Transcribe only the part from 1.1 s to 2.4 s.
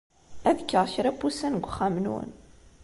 n wussan deg uxxam-nwen.